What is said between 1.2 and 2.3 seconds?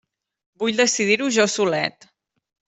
jo solet!